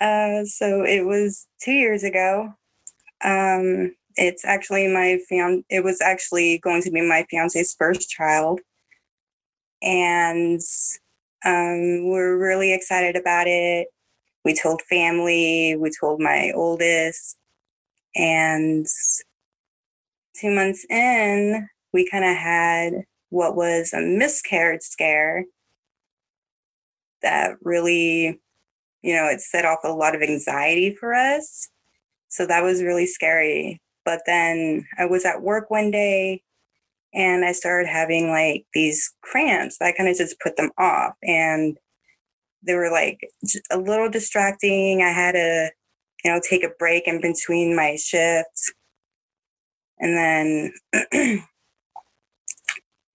Uh, 0.00 0.44
so 0.44 0.84
it 0.84 1.04
was 1.04 1.46
two 1.60 1.72
years 1.72 2.04
ago. 2.04 2.54
Um, 3.24 3.94
it's 4.16 4.44
actually 4.44 4.88
my 4.88 5.18
fian. 5.28 5.64
It 5.68 5.84
was 5.84 6.00
actually 6.00 6.58
going 6.58 6.82
to 6.82 6.90
be 6.90 7.00
my 7.00 7.26
fiance's 7.30 7.74
first 7.78 8.08
child, 8.08 8.60
and 9.82 10.60
um, 11.44 12.08
we're 12.08 12.36
really 12.36 12.72
excited 12.72 13.16
about 13.16 13.46
it. 13.46 13.88
We 14.44 14.54
told 14.54 14.82
family. 14.82 15.76
We 15.76 15.90
told 16.00 16.20
my 16.20 16.52
oldest, 16.54 17.36
and 18.14 18.86
two 20.36 20.50
months 20.50 20.86
in, 20.90 21.68
we 21.92 22.08
kind 22.08 22.24
of 22.24 22.36
had 22.36 23.04
what 23.30 23.56
was 23.56 23.92
a 23.92 24.00
miscarriage 24.00 24.82
scare 24.82 25.44
that 27.22 27.56
really, 27.62 28.40
you 29.08 29.14
know, 29.14 29.26
it 29.26 29.40
set 29.40 29.64
off 29.64 29.78
a 29.84 29.88
lot 29.88 30.14
of 30.14 30.20
anxiety 30.20 30.94
for 30.94 31.14
us. 31.14 31.70
So 32.28 32.44
that 32.44 32.62
was 32.62 32.82
really 32.82 33.06
scary. 33.06 33.80
But 34.04 34.20
then 34.26 34.86
I 34.98 35.06
was 35.06 35.24
at 35.24 35.40
work 35.40 35.70
one 35.70 35.90
day 35.90 36.42
and 37.14 37.42
I 37.42 37.52
started 37.52 37.88
having 37.88 38.28
like 38.28 38.66
these 38.74 39.10
cramps. 39.22 39.78
I 39.80 39.92
kind 39.92 40.10
of 40.10 40.16
just 40.18 40.38
put 40.40 40.58
them 40.58 40.72
off 40.76 41.14
and 41.22 41.78
they 42.66 42.74
were 42.74 42.90
like 42.90 43.20
a 43.70 43.78
little 43.78 44.10
distracting. 44.10 45.00
I 45.00 45.08
had 45.08 45.32
to, 45.32 45.70
you 46.22 46.30
know, 46.30 46.42
take 46.46 46.62
a 46.62 46.72
break 46.78 47.08
in 47.08 47.22
between 47.22 47.74
my 47.74 47.96
shifts. 47.96 48.70
And 49.98 50.18
then 50.18 50.72
and 51.12 51.46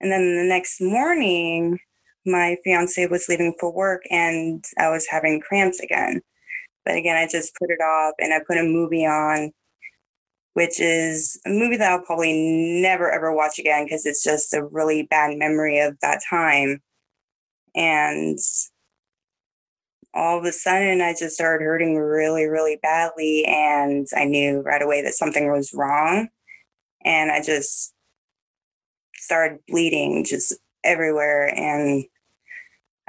then 0.00 0.36
the 0.38 0.44
next 0.48 0.80
morning 0.80 1.78
my 2.26 2.56
fiance 2.64 3.06
was 3.06 3.28
leaving 3.28 3.54
for 3.60 3.72
work 3.72 4.02
and 4.10 4.64
I 4.78 4.88
was 4.90 5.06
having 5.08 5.40
cramps 5.40 5.80
again. 5.80 6.20
But 6.84 6.96
again, 6.96 7.16
I 7.16 7.26
just 7.30 7.54
put 7.56 7.70
it 7.70 7.82
off 7.82 8.14
and 8.18 8.32
I 8.32 8.40
put 8.46 8.58
a 8.58 8.62
movie 8.62 9.06
on, 9.06 9.52
which 10.54 10.80
is 10.80 11.40
a 11.46 11.50
movie 11.50 11.76
that 11.76 11.90
I'll 11.90 12.04
probably 12.04 12.32
never 12.82 13.10
ever 13.10 13.34
watch 13.34 13.58
again 13.58 13.84
because 13.84 14.06
it's 14.06 14.22
just 14.22 14.54
a 14.54 14.64
really 14.64 15.04
bad 15.04 15.36
memory 15.38 15.80
of 15.80 15.96
that 16.02 16.20
time. 16.28 16.80
And 17.74 18.38
all 20.14 20.38
of 20.38 20.44
a 20.44 20.52
sudden, 20.52 21.00
I 21.00 21.12
just 21.18 21.34
started 21.34 21.64
hurting 21.64 21.96
really, 21.96 22.44
really 22.44 22.78
badly. 22.82 23.44
And 23.46 24.06
I 24.16 24.24
knew 24.24 24.60
right 24.60 24.82
away 24.82 25.02
that 25.02 25.14
something 25.14 25.50
was 25.50 25.72
wrong. 25.74 26.28
And 27.04 27.32
I 27.32 27.42
just 27.42 27.92
started 29.16 29.58
bleeding 29.68 30.24
just 30.24 30.54
everywhere. 30.84 31.52
And 31.56 32.04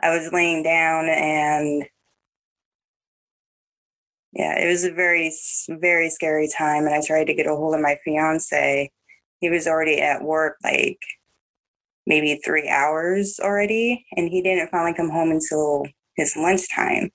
I 0.02 0.18
was 0.18 0.32
laying 0.32 0.64
down 0.64 1.08
and 1.10 1.86
yeah, 4.34 4.60
it 4.60 4.68
was 4.68 4.84
a 4.84 4.92
very, 4.92 5.34
very 5.70 6.10
scary 6.10 6.50
time. 6.56 6.86
And 6.86 6.94
I 6.94 7.02
tried 7.02 7.26
to 7.26 7.34
get 7.34 7.48
a 7.48 7.56
hold 7.56 7.74
of 7.74 7.82
my 7.82 7.98
fiance. 8.04 8.92
He 9.40 9.50
was 9.50 9.66
already 9.66 10.02
at 10.02 10.24
work 10.24 10.58
like 10.64 11.00
maybe 12.06 12.40
three 12.44 12.70
hours 12.70 13.40
already, 13.42 14.06
and 14.16 14.30
he 14.30 14.42
didn't 14.42 14.70
finally 14.70 14.94
come 14.94 15.10
home 15.10 15.32
until 15.32 15.86
his 16.16 16.36
lunchtime. 16.36 17.10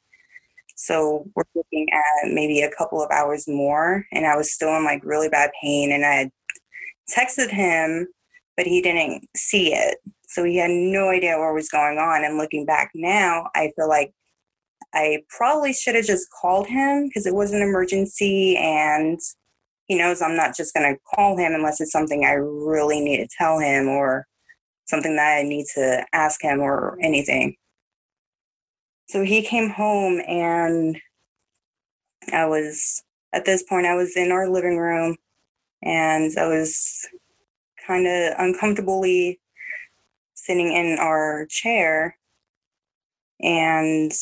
So 0.76 1.26
we're 1.36 1.44
looking 1.54 1.88
at 1.92 2.32
maybe 2.32 2.62
a 2.62 2.70
couple 2.70 3.02
of 3.02 3.10
hours 3.10 3.46
more, 3.46 4.06
and 4.12 4.26
I 4.26 4.36
was 4.36 4.52
still 4.52 4.74
in 4.76 4.84
like 4.84 5.04
really 5.04 5.28
bad 5.28 5.50
pain. 5.62 5.92
And 5.92 6.04
I 6.04 6.14
had 6.14 6.30
texted 7.14 7.50
him, 7.50 8.08
but 8.56 8.66
he 8.66 8.80
didn't 8.80 9.28
see 9.36 9.74
it. 9.74 9.98
So 10.30 10.44
he 10.44 10.56
had 10.56 10.70
no 10.70 11.10
idea 11.10 11.38
what 11.38 11.54
was 11.54 11.68
going 11.68 11.98
on. 11.98 12.24
And 12.24 12.38
looking 12.38 12.64
back 12.64 12.92
now, 12.94 13.50
I 13.56 13.72
feel 13.74 13.88
like 13.88 14.12
I 14.94 15.22
probably 15.28 15.72
should 15.72 15.96
have 15.96 16.04
just 16.04 16.28
called 16.30 16.68
him 16.68 17.06
because 17.06 17.26
it 17.26 17.34
was 17.34 17.52
an 17.52 17.62
emergency 17.62 18.56
and 18.56 19.18
he 19.86 19.96
knows 19.96 20.22
I'm 20.22 20.36
not 20.36 20.56
just 20.56 20.72
going 20.72 20.94
to 20.94 21.00
call 21.14 21.36
him 21.36 21.52
unless 21.52 21.80
it's 21.80 21.90
something 21.90 22.24
I 22.24 22.34
really 22.34 23.00
need 23.00 23.16
to 23.16 23.28
tell 23.36 23.58
him 23.58 23.88
or 23.88 24.24
something 24.86 25.16
that 25.16 25.38
I 25.38 25.42
need 25.42 25.66
to 25.74 26.06
ask 26.12 26.40
him 26.42 26.60
or 26.60 26.96
anything. 27.02 27.56
So 29.08 29.24
he 29.24 29.42
came 29.42 29.70
home 29.70 30.20
and 30.28 30.96
I 32.32 32.46
was 32.46 33.02
at 33.32 33.44
this 33.44 33.64
point 33.64 33.86
I 33.86 33.96
was 33.96 34.16
in 34.16 34.30
our 34.30 34.48
living 34.48 34.76
room 34.76 35.16
and 35.82 36.32
I 36.38 36.46
was 36.46 37.04
kind 37.84 38.06
of 38.06 38.34
uncomfortably 38.38 39.39
sitting 40.42 40.72
in 40.72 40.98
our 40.98 41.46
chair 41.50 42.16
and 43.40 44.12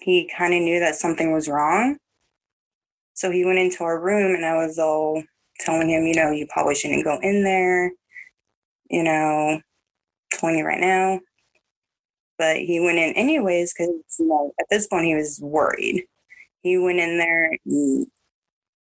he 0.00 0.30
kind 0.36 0.54
of 0.54 0.62
knew 0.62 0.78
that 0.80 0.94
something 0.94 1.32
was 1.32 1.48
wrong. 1.48 1.96
So 3.14 3.30
he 3.30 3.44
went 3.44 3.58
into 3.58 3.82
our 3.82 4.00
room 4.00 4.34
and 4.34 4.44
I 4.44 4.54
was 4.54 4.78
all 4.78 5.22
telling 5.58 5.88
him, 5.88 6.06
you 6.06 6.14
know, 6.14 6.30
you 6.30 6.46
probably 6.48 6.74
shouldn't 6.74 7.04
go 7.04 7.18
in 7.20 7.42
there, 7.42 7.90
you 8.90 9.02
know, 9.02 9.60
telling 10.32 10.58
you 10.58 10.64
right 10.64 10.80
now. 10.80 11.20
But 12.38 12.58
he 12.58 12.78
went 12.80 12.98
in 12.98 13.14
anyways 13.14 13.72
because, 13.72 13.94
you 14.18 14.28
know, 14.28 14.52
at 14.60 14.66
this 14.70 14.86
point 14.86 15.06
he 15.06 15.14
was 15.14 15.40
worried. 15.40 16.04
He 16.62 16.78
went 16.78 16.98
in 16.98 17.18
there. 17.18 17.56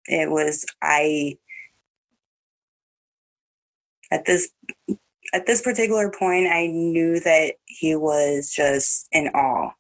It 0.07 0.31
was, 0.31 0.65
I, 0.81 1.37
at 4.13 4.25
this 4.25 4.51
at 5.33 5.47
this 5.47 5.63
particular 5.63 6.11
point, 6.11 6.49
I 6.49 6.67
knew 6.67 7.21
that 7.21 7.55
he 7.67 7.95
was 7.95 8.51
just 8.51 9.09
in 9.13 9.29
awe. 9.29 9.71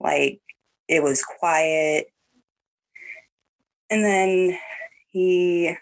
Like 0.00 0.40
it 0.88 1.02
was 1.02 1.22
quiet. 1.22 2.06
And 3.90 4.04
then 4.04 4.58
he, 5.08 5.74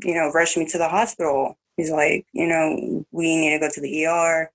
you 0.00 0.14
know, 0.14 0.30
rushed 0.32 0.56
me 0.56 0.66
to 0.66 0.78
the 0.78 0.88
hospital. 0.88 1.58
He's 1.76 1.90
like, 1.90 2.26
you 2.32 2.46
know, 2.46 3.04
we 3.12 3.36
need 3.36 3.50
to 3.52 3.60
go 3.60 3.70
to 3.72 3.80
the 3.80 4.06
ER. 4.06 4.50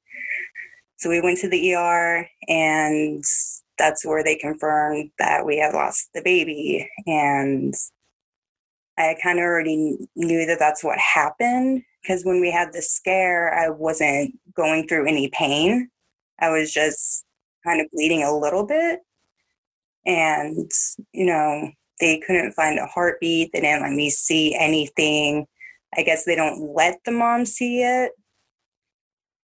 So 0.97 1.09
we 1.09 1.21
went 1.21 1.39
to 1.39 1.49
the 1.49 1.75
ER, 1.75 2.27
and 2.47 3.23
that's 3.77 4.05
where 4.05 4.23
they 4.23 4.35
confirmed 4.35 5.11
that 5.19 5.45
we 5.45 5.57
had 5.57 5.73
lost 5.73 6.09
the 6.13 6.21
baby. 6.21 6.89
And 7.05 7.73
I 8.97 9.15
kind 9.21 9.39
of 9.39 9.43
already 9.43 9.97
knew 10.15 10.45
that 10.45 10.59
that's 10.59 10.83
what 10.83 10.97
happened 10.99 11.83
because 12.03 12.23
when 12.25 12.41
we 12.41 12.51
had 12.51 12.73
the 12.73 12.81
scare, 12.81 13.53
I 13.53 13.69
wasn't 13.69 14.37
going 14.55 14.87
through 14.87 15.07
any 15.07 15.29
pain. 15.29 15.89
I 16.39 16.49
was 16.49 16.71
just 16.71 17.25
kind 17.65 17.79
of 17.79 17.87
bleeding 17.91 18.23
a 18.23 18.37
little 18.37 18.65
bit. 18.65 18.99
And, 20.05 20.69
you 21.13 21.25
know, 21.25 21.71
they 21.99 22.19
couldn't 22.19 22.53
find 22.53 22.77
a 22.77 22.85
heartbeat. 22.85 23.51
They 23.53 23.61
didn't 23.61 23.83
let 23.83 23.93
me 23.93 24.09
see 24.09 24.53
anything. 24.55 25.47
I 25.95 26.03
guess 26.03 26.25
they 26.25 26.35
don't 26.35 26.73
let 26.73 26.99
the 27.05 27.11
mom 27.11 27.45
see 27.45 27.81
it. 27.81 28.11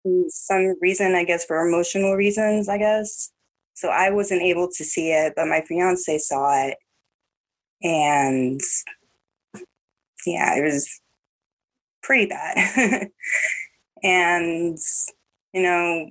For 0.04 0.26
some 0.28 0.76
reason, 0.82 1.16
I 1.16 1.24
guess 1.24 1.46
for 1.46 1.66
emotional 1.66 2.16
reasons, 2.16 2.68
I 2.68 2.78
guess. 2.78 3.32
So 3.76 3.90
I 3.90 4.10
wasn't 4.10 4.42
able 4.42 4.68
to 4.68 4.84
see 4.84 5.12
it, 5.12 5.34
but 5.36 5.48
my 5.48 5.62
fiance 5.62 6.18
saw 6.18 6.68
it. 6.68 6.78
And 7.82 8.60
yeah, 10.26 10.56
it 10.58 10.64
was 10.64 11.01
pretty 12.02 12.28
bad. 12.28 13.10
and, 14.04 14.78
you 15.54 15.62
know, 15.64 16.10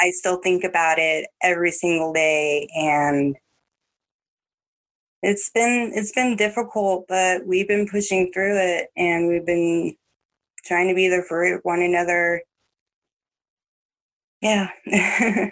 I 0.00 0.10
still 0.10 0.38
think 0.38 0.64
about 0.64 0.98
it 0.98 1.28
every 1.42 1.72
single 1.72 2.12
day 2.12 2.68
and 2.76 3.36
it's 5.22 5.50
been 5.50 5.92
it's 5.94 6.12
been 6.12 6.36
difficult, 6.36 7.06
but 7.08 7.46
we've 7.46 7.68
been 7.68 7.88
pushing 7.88 8.30
through 8.32 8.58
it 8.58 8.88
and 8.96 9.28
we've 9.28 9.46
been 9.46 9.94
trying 10.66 10.88
to 10.88 10.94
be 10.94 11.08
there 11.08 11.24
for 11.24 11.60
one 11.64 11.82
another. 11.82 12.42
Yeah. 14.40 14.68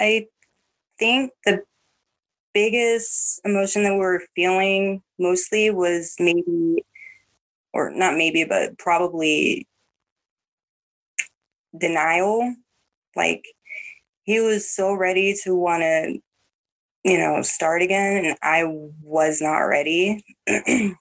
I 0.00 0.26
think 0.98 1.32
the 1.44 1.62
biggest 2.54 3.40
emotion 3.44 3.84
that 3.84 3.94
we 3.94 4.00
are 4.04 4.22
feeling 4.36 5.02
mostly 5.18 5.70
was 5.70 6.16
maybe 6.18 6.84
or 7.72 7.90
not 7.90 8.16
maybe, 8.16 8.44
but 8.44 8.78
probably 8.78 9.66
denial. 11.76 12.54
Like 13.16 13.44
he 14.24 14.40
was 14.40 14.70
so 14.70 14.94
ready 14.94 15.34
to 15.44 15.54
want 15.54 15.82
to, 15.82 16.18
you 17.04 17.18
know, 17.18 17.42
start 17.42 17.82
again, 17.82 18.24
and 18.24 18.36
I 18.42 18.64
was 19.02 19.40
not 19.40 19.58
ready 19.58 20.22
because 20.46 20.96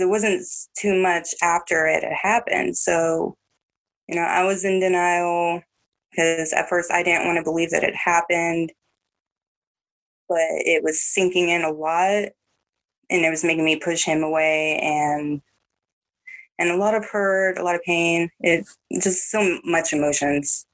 it 0.00 0.08
wasn't 0.08 0.44
too 0.78 1.00
much 1.00 1.28
after 1.42 1.86
it 1.86 2.02
had 2.02 2.12
happened. 2.12 2.76
So, 2.76 3.36
you 4.08 4.16
know, 4.16 4.22
I 4.22 4.44
was 4.44 4.64
in 4.64 4.80
denial 4.80 5.62
because 6.10 6.52
at 6.52 6.68
first 6.68 6.90
I 6.90 7.02
didn't 7.02 7.26
want 7.26 7.36
to 7.38 7.44
believe 7.44 7.70
that 7.70 7.84
it 7.84 7.94
happened, 7.94 8.72
but 10.28 10.38
it 10.40 10.82
was 10.82 11.00
sinking 11.04 11.48
in 11.48 11.62
a 11.62 11.70
lot 11.70 12.30
and 13.10 13.24
it 13.24 13.30
was 13.30 13.44
making 13.44 13.64
me 13.64 13.76
push 13.76 14.04
him 14.04 14.22
away 14.22 14.78
and 14.82 15.40
and 16.58 16.70
a 16.70 16.76
lot 16.76 16.94
of 16.94 17.04
hurt, 17.04 17.58
a 17.58 17.62
lot 17.62 17.74
of 17.74 17.82
pain. 17.82 18.30
It 18.40 18.66
just 19.02 19.30
so 19.30 19.58
much 19.64 19.92
emotions. 19.92 20.65